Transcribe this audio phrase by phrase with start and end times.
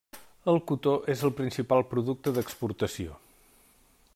[0.53, 3.19] El cotó és el principal producte d'exportació.